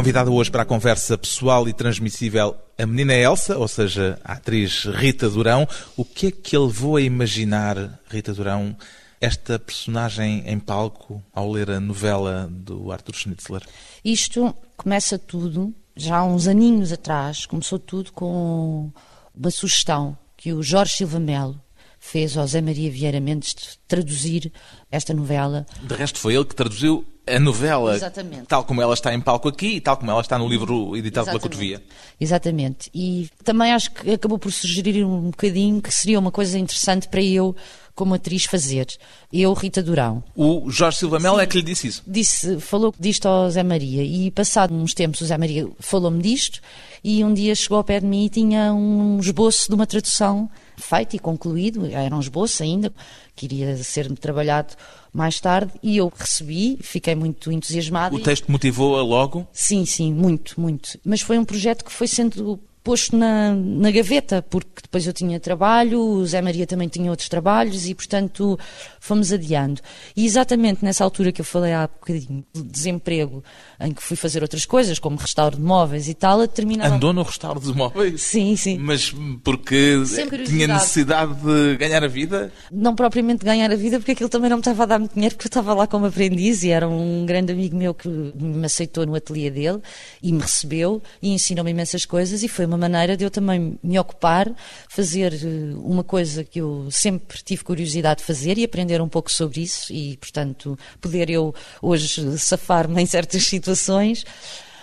[0.00, 4.86] Convidada hoje para a conversa pessoal e transmissível a menina Elsa, ou seja, a atriz
[4.86, 5.68] Rita Durão.
[5.94, 8.74] O que é que a levou a imaginar, Rita Durão,
[9.20, 13.60] esta personagem em palco ao ler a novela do Arthur Schnitzler?
[14.02, 18.90] Isto começa tudo, já há uns aninhos atrás, começou tudo com
[19.34, 21.60] uma sugestão que o Jorge Silva Melo
[21.98, 24.50] fez ao Zé Maria Vieira Mendes traduzir
[24.90, 25.66] esta novela.
[25.82, 27.04] De resto, foi ele que traduziu
[27.36, 28.46] a novela, Exatamente.
[28.46, 31.26] tal como ela está em palco aqui e tal como ela está no livro editado
[31.26, 31.42] pela Exatamente.
[31.42, 31.82] Cotovia.
[32.20, 32.90] Exatamente.
[32.94, 37.22] E também acho que acabou por sugerir um bocadinho que seria uma coisa interessante para
[37.22, 37.54] eu,
[37.94, 38.86] como atriz, fazer.
[39.32, 40.22] Eu, Rita Durão.
[40.34, 42.02] O Jorge Silva Melo é que lhe disse isso.
[42.06, 46.60] Disse, falou disto ao Zé Maria e passado uns tempos o Zé Maria falou-me disto
[47.02, 50.50] e um dia chegou ao pé de mim e tinha um esboço de uma tradução
[50.80, 52.92] feito e concluído, era um esboço ainda,
[53.36, 54.74] que iria ser trabalhado
[55.12, 58.14] mais tarde e eu recebi, fiquei muito entusiasmada.
[58.14, 59.46] O texto motivou-a logo.
[59.52, 60.98] Sim, sim, muito, muito.
[61.04, 65.38] Mas foi um projeto que foi sendo posto na, na gaveta, porque depois eu tinha
[65.38, 68.58] trabalho, o Zé Maria também tinha outros trabalhos e, portanto,
[68.98, 69.80] fomos adiando.
[70.16, 73.44] E exatamente nessa altura que eu falei há bocadinho do desemprego,
[73.80, 76.90] em que fui fazer outras coisas, como restauro de móveis e tal, a terminar.
[76.90, 78.22] Andou no restauro dos móveis.
[78.22, 78.78] Sim, sim.
[78.78, 79.12] Mas
[79.44, 80.02] porque
[80.46, 82.52] tinha necessidade de ganhar a vida?
[82.70, 85.34] não propriamente ganhar a vida, porque aquilo também não me estava a dar muito dinheiro,
[85.34, 89.04] porque eu estava lá como aprendiz e era um grande amigo meu que me aceitou
[89.04, 89.80] no ateliê dele
[90.22, 93.98] e me recebeu e ensinou-me imensas coisas e foi uma maneira de eu também me
[93.98, 94.50] ocupar,
[94.88, 99.30] fazer eh, uma coisa que eu sempre tive curiosidade de fazer e aprender um pouco
[99.30, 104.24] sobre isso e, portanto, poder eu hoje safar-me em certas situações.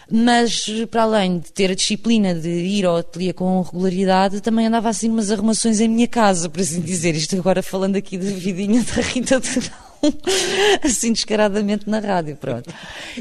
[0.09, 4.87] Mas, para além de ter a disciplina de ir ao ateliê com regularidade, também andava
[4.87, 7.13] assim umas arrumações em minha casa, por assim dizer.
[7.13, 9.86] Isto agora falando aqui da vidinha da Rita Durão,
[10.83, 12.73] assim descaradamente na rádio, pronto.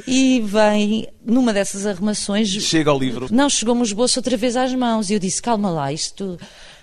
[0.06, 3.28] E vem, numa dessas arrumações, Chega ao livro.
[3.30, 6.38] não, chegou-me o esboço outra vez às mãos e eu disse: calma lá, isto,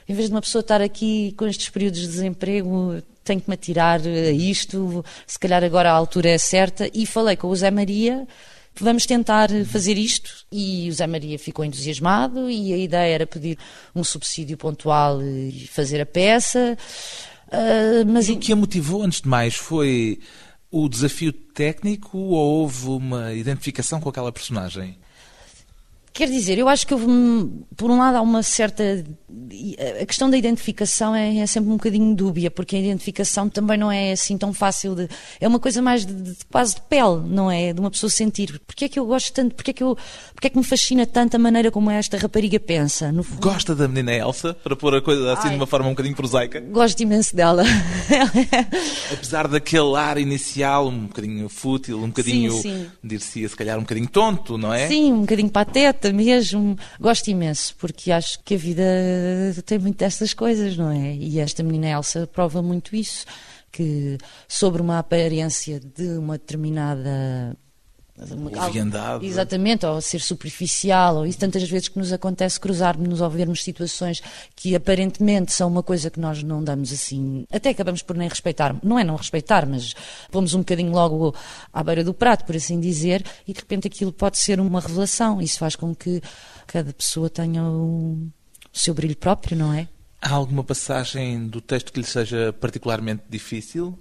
[0.07, 3.53] em vez de uma pessoa estar aqui com estes períodos de desemprego, tenho que me
[3.53, 6.89] atirar a isto, se calhar agora a altura é certa.
[6.93, 8.27] E falei com o Zé Maria.
[8.75, 10.31] Vamos tentar fazer isto.
[10.51, 13.55] E o Zé Maria ficou entusiasmado e a ideia era pedir
[13.95, 16.75] um subsídio pontual e fazer a peça.
[17.53, 20.19] Ah, mas O que a motivou, antes de mais, foi
[20.71, 24.97] o desafio técnico ou houve uma identificação com aquela personagem?
[26.13, 27.07] Quer dizer, eu acho que houve,
[27.75, 29.03] por um lado, há uma certa.
[30.01, 33.91] A questão da identificação é, é sempre um bocadinho dúbia, porque a identificação também não
[33.91, 35.09] é assim tão fácil de.
[35.41, 37.73] É uma coisa mais de, de- quase de pele, não é?
[37.73, 38.59] De uma pessoa sentir.
[38.67, 39.55] Porquê é que eu gosto tanto?
[39.55, 39.97] Porquê é que, eu,
[40.35, 43.11] porquê é que me fascina tanto a maneira como esta rapariga pensa?
[43.11, 45.49] No Gosta da menina Elsa, para pôr a coisa assim Ai.
[45.51, 46.59] de uma forma um bocadinho prosaica?
[46.61, 47.63] gosto imenso dela.
[49.11, 52.85] Apesar daquele ar inicial um bocadinho fútil, um bocadinho, Sim, sim.
[53.03, 54.87] dir-se se calhar um bocadinho tonto, não é?
[54.87, 56.75] Sim, um bocadinho pateta mesmo.
[56.99, 58.83] Gosto imenso, porque acho que a vida
[59.65, 61.15] tem muito destas coisas, não é?
[61.15, 63.25] E esta menina Elsa prova muito isso,
[63.71, 67.55] que sobre uma aparência de uma determinada...
[68.15, 69.25] Leviandade.
[69.25, 74.21] Exatamente, ou ser superficial, ou isso tantas vezes que nos acontece cruzarmos-nos ou vermos situações
[74.55, 78.75] que aparentemente são uma coisa que nós não damos assim, até acabamos por nem respeitar,
[78.83, 79.95] não é não respeitar, mas
[80.31, 81.33] pomos um bocadinho logo
[81.71, 85.41] à beira do prato, por assim dizer, e de repente aquilo pode ser uma revelação,
[85.41, 86.21] isso faz com que
[86.67, 88.29] cada pessoa tenha o,
[88.71, 89.87] o seu brilho próprio, não é?
[90.21, 93.97] Há alguma passagem do texto que lhe seja particularmente difícil?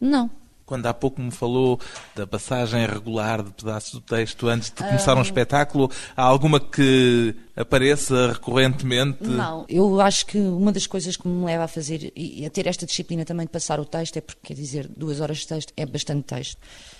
[0.00, 0.30] Não,
[0.64, 1.78] Quando há pouco me falou
[2.14, 7.34] da passagem regular de pedaços do texto antes de começar um espetáculo, há alguma que
[7.56, 9.24] apareça recorrentemente?
[9.24, 12.66] Não, eu acho que uma das coisas que me leva a fazer e a ter
[12.66, 15.72] esta disciplina também de passar o texto é porque, quer dizer, duas horas de texto
[15.76, 16.56] é bastante texto.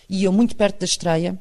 [0.08, 1.38] E eu, muito perto da estreia,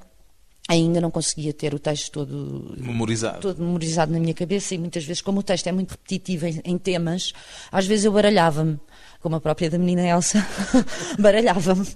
[0.70, 3.40] ainda não conseguia ter o texto todo Memorizado.
[3.40, 6.62] todo memorizado na minha cabeça e muitas vezes, como o texto é muito repetitivo em,
[6.64, 7.34] em temas,
[7.72, 8.80] às vezes eu baralhava-me,
[9.22, 10.46] como a própria da menina Elsa,
[11.20, 11.88] baralhava-me.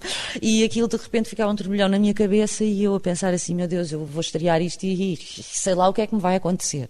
[0.41, 3.55] E aquilo de repente ficava um turbilhão na minha cabeça e eu a pensar assim,
[3.55, 6.21] meu Deus, eu vou estrear isto e, e sei lá o que é que me
[6.21, 6.87] vai acontecer.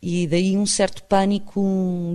[0.00, 1.62] E daí um certo pânico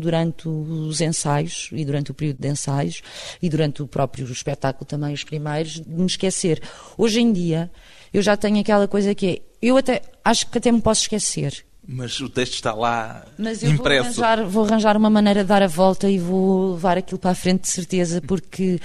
[0.01, 3.01] durante os ensaios e durante o período de ensaios
[3.41, 6.61] e durante o próprio espetáculo também, os primeiros, de me esquecer.
[6.97, 7.71] Hoje em dia,
[8.13, 11.68] eu já tenho aquela coisa que é, eu até acho que até me posso esquecer.
[11.91, 14.23] Mas o texto está lá Mas eu vou impresso.
[14.23, 17.35] arranjar, vou arranjar uma maneira de dar a volta e vou levar aquilo para a
[17.35, 18.79] frente de certeza, porque,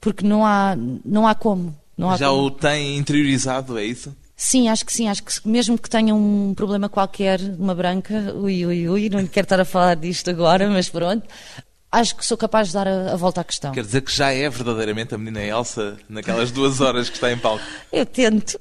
[0.00, 1.76] porque não, há, não há como.
[1.96, 2.42] Não há Já como.
[2.42, 4.12] o tem interiorizado, é isso?
[4.36, 8.66] Sim, acho que sim, acho que mesmo que tenha um problema qualquer, uma branca, ui,
[8.66, 11.28] ui, ui, não quero estar a falar disto agora, mas pronto,
[11.92, 13.70] acho que sou capaz de dar a, a volta à questão.
[13.72, 17.38] Quer dizer que já é verdadeiramente a menina Elsa naquelas duas horas que está em
[17.38, 17.62] palco.
[17.92, 18.58] Eu tento.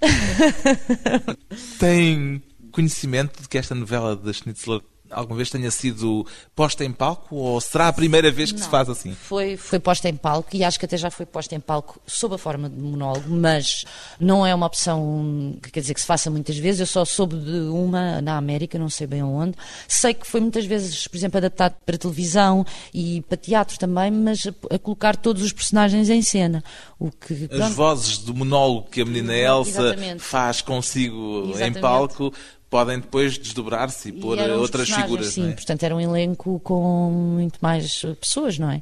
[1.80, 7.36] Tem conhecimento de que esta novela da Schnitzler alguma vez tenha sido posta em palco
[7.36, 8.65] ou será a primeira vez que Não.
[8.65, 9.13] se faz assim?
[9.13, 12.36] Foi, foi posta em palco e acho que até já foi posta em palco sob
[12.36, 13.86] a forma de monólogo, mas
[14.19, 16.82] não é uma opção que quer dizer que se faça muitas vezes.
[16.82, 19.55] Eu só soube de uma na América, não sei bem onde.
[19.88, 24.45] Sei que foi muitas vezes, por exemplo, adaptado para televisão e para teatro também, mas
[24.45, 26.63] a, a colocar todos os personagens em cena.
[26.99, 30.19] O que, As pronto, vozes do monólogo que a menina Elsa Exatamente.
[30.19, 31.79] faz consigo em Exatamente.
[31.79, 32.34] palco
[32.69, 35.27] podem depois desdobrar-se e E pôr outras figuras.
[35.34, 35.53] Sim, não é?
[35.53, 38.79] portanto era um elenco com muito mais eh, pessoas, não é?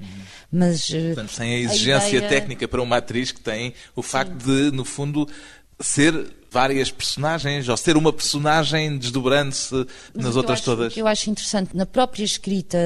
[0.52, 4.34] Mas eh, Portanto, sem a exigência ideia- técnica para uma atriz que tem o facto
[4.34, 5.28] de, no fundo,
[5.80, 10.98] ser várias personagens ou ser uma personagem desdobrando-se nas outras acho, todas.
[10.98, 12.78] Eu acho interessante na própria escrita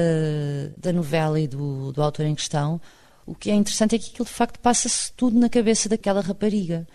[0.76, 2.80] da novela e do, do autor em questão,
[3.24, 6.86] o que é interessante é que aquilo de facto passa-se tudo na cabeça daquela rapariga.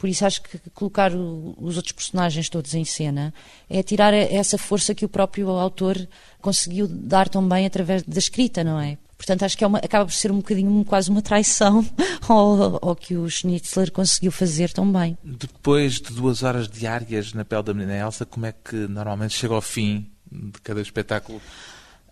[0.00, 3.34] Por isso acho que colocar o- os outros personagens todos em cena
[3.68, 6.08] é tirar essa força que o próprio autor
[6.40, 8.96] conseguiu dar tão bem através da escrita, não é?
[9.14, 11.84] Portanto, acho que é uma- acaba por ser um bocadinho quase uma traição
[12.26, 15.18] ao, ao que o Schnitzler conseguiu fazer tão bem.
[15.22, 19.52] Depois de duas horas diárias na pele da menina Elsa, como é que normalmente chega
[19.52, 21.42] ao fim de cada espetáculo?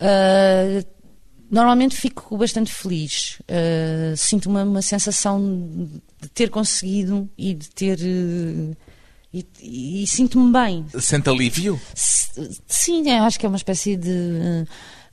[0.01, 0.85] Uh,
[1.51, 3.39] normalmente fico bastante feliz.
[3.43, 5.41] Uh, sinto uma, uma sensação
[6.21, 7.99] de ter conseguido e de ter.
[7.99, 8.77] uh,
[9.33, 10.87] e, e sinto-me bem.
[10.99, 11.79] Sente alívio?
[11.95, 12.29] S-
[12.67, 14.65] Sim, eu acho que é uma espécie de.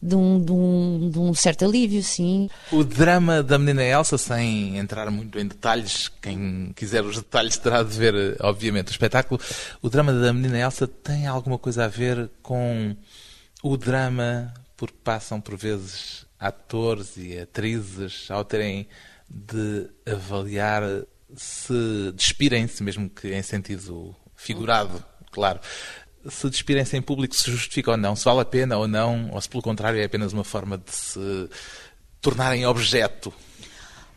[0.01, 2.47] De um, de, um, de um certo alívio, sim.
[2.71, 7.81] O drama da menina Elsa, sem entrar muito em detalhes, quem quiser os detalhes terá
[7.81, 9.41] de ver, obviamente, o espetáculo.
[9.81, 12.95] O drama da menina Elsa tem alguma coisa a ver com
[13.63, 18.87] o drama por que passam, por vezes, atores e atrizes ao terem
[19.29, 20.83] de avaliar
[21.35, 25.59] se despirem-se, mesmo que em sentido figurado, claro.
[26.29, 29.39] Se despirem-se em público, se justifica ou não, se vale a pena ou não, ou
[29.39, 31.49] se pelo contrário é apenas uma forma de se
[32.19, 33.33] tornarem objeto.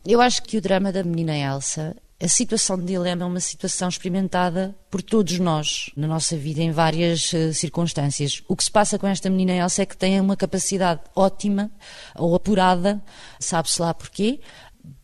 [0.06, 3.88] Eu acho que o drama da menina Elsa, a situação de dilema é uma situação
[3.88, 8.42] experimentada por todos nós na nossa vida em várias eh, circunstâncias.
[8.48, 11.70] O que se passa com esta menina Elsa é que tem uma capacidade ótima
[12.16, 13.00] ou apurada,
[13.38, 14.40] sabe-se lá porquê,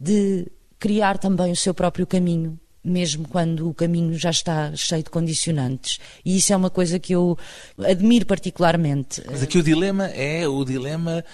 [0.00, 2.59] de criar também o seu próprio caminho.
[2.83, 5.98] Mesmo quando o caminho já está cheio de condicionantes.
[6.22, 7.38] E isso é uma coisa que eu
[7.79, 9.22] admiro particularmente.
[9.24, 11.24] Mas aqui o dilema é o dilema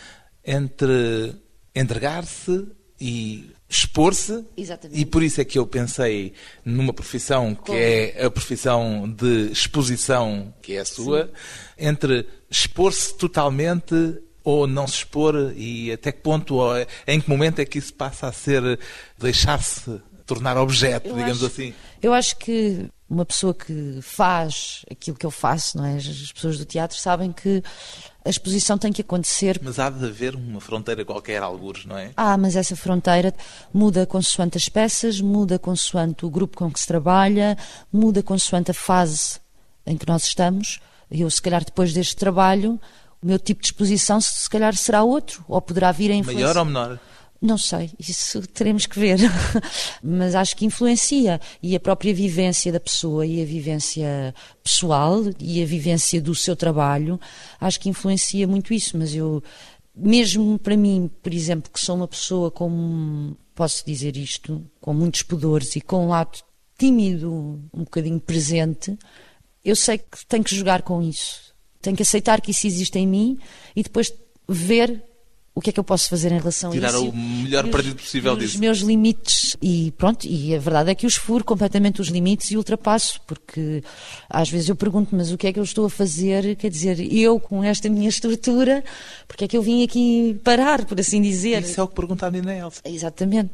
[0.45, 1.35] entre
[1.75, 2.69] entregar-se
[3.01, 4.45] e expor-se.
[4.93, 6.33] E por isso é que eu pensei
[6.65, 7.79] numa profissão que Como?
[7.79, 11.31] é a profissão de exposição, que é a sua,
[11.79, 13.95] entre expor-se totalmente
[14.43, 16.73] ou não se expor e até que ponto, ou
[17.07, 18.79] em que momento é que isso passa a ser
[19.19, 21.75] deixar-se tornar objeto, Eu digamos acho- assim.
[22.03, 25.97] Eu acho que uma pessoa que faz aquilo que eu faço, não é?
[25.97, 27.63] As pessoas do teatro sabem que
[28.31, 29.61] a exposição tem que acontecer.
[29.62, 32.12] Mas há de haver uma fronteira qualquer, algures, não é?
[32.16, 33.35] Ah, mas essa fronteira
[33.75, 37.59] muda consoante as peças, muda consoante o grupo com que se trabalha,
[37.93, 39.40] muda consoante a fase
[39.85, 40.81] em que nós estamos.
[41.11, 42.81] Eu, se calhar, depois deste trabalho,
[43.21, 46.55] o meu tipo de exposição, se calhar, será outro, ou poderá vir a influenciar.
[46.55, 46.99] Maior ou menor?
[47.40, 49.18] Não sei, isso teremos que ver.
[50.05, 51.40] Mas acho que influencia.
[51.62, 56.55] E a própria vivência da pessoa e a vivência pessoal e a vivência do seu
[56.55, 57.18] trabalho,
[57.59, 58.98] acho que influencia muito isso.
[58.98, 59.42] Mas eu,
[59.96, 65.22] mesmo para mim, por exemplo, que sou uma pessoa com, posso dizer isto, com muitos
[65.22, 66.38] pudores e com um lado
[66.79, 67.31] tímido,
[67.72, 68.98] um bocadinho presente,
[69.64, 71.55] eu sei que tenho que jogar com isso.
[71.81, 73.38] Tenho que aceitar que isso existe em mim
[73.74, 74.12] e depois
[74.46, 75.03] ver
[75.55, 77.09] o que é que eu posso fazer em relação Tirar a isso.
[77.11, 78.59] o melhor partido possível e Os disso.
[78.61, 79.57] meus limites.
[79.61, 83.83] E pronto, e a verdade é que os furo completamente os limites e ultrapasso, porque
[84.29, 86.55] às vezes eu pergunto, mas o que é que eu estou a fazer?
[86.57, 88.85] Quer dizer, eu com esta minha estrutura,
[89.27, 91.63] porque é que eu vim aqui parar, por assim dizer?
[91.63, 92.81] Isso é o que pergunta a menina Elsa.
[92.85, 93.51] Exatamente.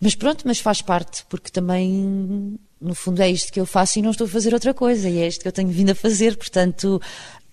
[0.00, 4.02] Mas pronto, mas faz parte, porque também, no fundo, é isto que eu faço e
[4.02, 6.36] não estou a fazer outra coisa, e é isto que eu tenho vindo a fazer.
[6.36, 7.00] Portanto,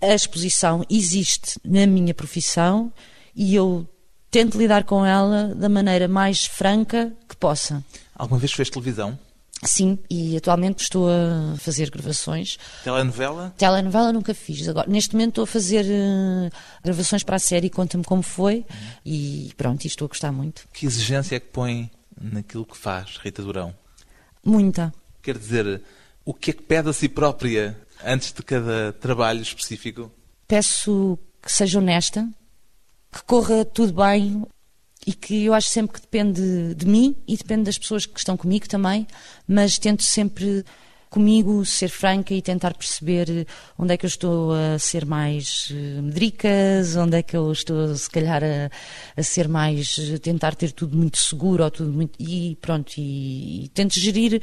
[0.01, 2.91] a exposição existe na minha profissão
[3.35, 3.87] e eu
[4.29, 7.83] tento lidar com ela da maneira mais franca que possa.
[8.15, 9.17] Alguma vez fez televisão?
[9.63, 12.57] Sim, e atualmente estou a fazer gravações.
[12.83, 13.53] Telenovela?
[13.57, 14.67] Telenovela nunca fiz.
[14.67, 16.49] Agora, neste momento estou a fazer eh,
[16.83, 18.65] gravações para a série Conta-me Como Foi
[19.05, 20.67] e pronto, e estou a gostar muito.
[20.73, 23.73] Que exigência é que põe naquilo que faz, Rita Durão?
[24.43, 24.93] Muita.
[25.21, 25.81] Quer dizer,
[26.25, 30.11] o que é que pede a si própria antes de cada trabalho específico?
[30.53, 32.27] peço que seja honesta,
[33.13, 34.43] que corra tudo bem
[35.05, 38.35] e que eu acho sempre que depende de mim e depende das pessoas que estão
[38.35, 39.05] comigo também,
[39.47, 40.65] mas tento sempre
[41.13, 43.45] comigo, ser franca e tentar perceber
[43.77, 47.95] onde é que eu estou a ser mais eh, medricas, onde é que eu estou,
[47.95, 48.71] se calhar, a,
[49.15, 49.99] a ser mais.
[50.15, 52.19] A tentar ter tudo muito seguro ou tudo muito.
[52.19, 54.41] E pronto, e, e tento gerir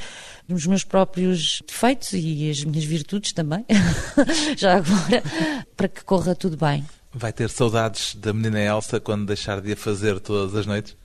[0.48, 3.66] os meus próprios defeitos e as minhas virtudes também,
[4.56, 5.24] já agora,
[5.76, 6.84] para que corra tudo bem.
[7.12, 10.96] Vai ter saudades da menina Elsa quando deixar de a fazer todas as noites?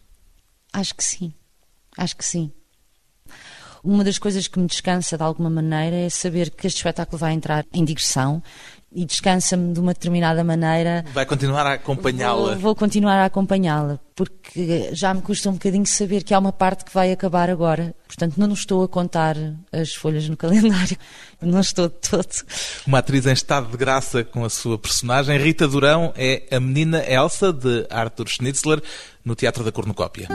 [0.72, 1.34] Acho que sim.
[1.98, 2.52] Acho que sim.
[3.86, 7.34] Uma das coisas que me descansa de alguma maneira é saber que este espetáculo vai
[7.34, 8.42] entrar em digressão
[8.92, 11.06] e descansa-me de uma determinada maneira.
[11.14, 12.54] Vai continuar a acompanhá-la?
[12.54, 16.52] Vou, vou, continuar a acompanhá-la, porque já me custa um bocadinho saber que há uma
[16.52, 17.94] parte que vai acabar agora.
[18.08, 19.36] Portanto, não estou a contar
[19.72, 20.98] as folhas no calendário.
[21.40, 22.28] Não estou de todo.
[22.88, 25.38] Uma atriz em estado de graça com a sua personagem.
[25.38, 28.82] Rita Durão é a menina Elsa, de Arthur Schnitzler,
[29.24, 30.28] no Teatro da Cornucópia.